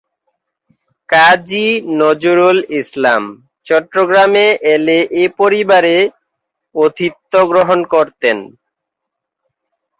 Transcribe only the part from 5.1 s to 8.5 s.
এ পরিবারে আতিথ্য গ্রহণ করতেন।